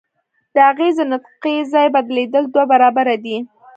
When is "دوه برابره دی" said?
2.53-3.37